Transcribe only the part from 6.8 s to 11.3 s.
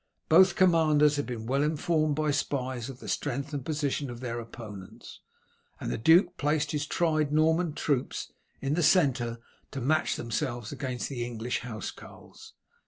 tried Norman troops in the centre to match themselves against the